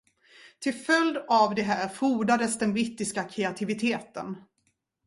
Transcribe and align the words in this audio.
Till 0.59 0.73
följd 0.73 1.17
av 1.29 1.55
det 1.55 1.61
här 1.61 1.87
frodades 1.87 2.59
den 2.59 2.73
brittiska 2.73 3.23
kreativiteten. 3.23 4.37